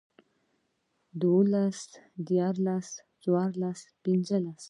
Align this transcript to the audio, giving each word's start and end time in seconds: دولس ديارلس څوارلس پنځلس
دولس 1.21 1.79
ديارلس 2.27 2.87
څوارلس 3.21 3.79
پنځلس 4.03 4.59